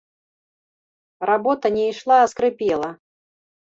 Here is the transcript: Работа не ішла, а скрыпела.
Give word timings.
Работа 1.33 1.73
не 1.79 1.87
ішла, 1.93 2.19
а 2.25 2.35
скрыпела. 2.35 2.95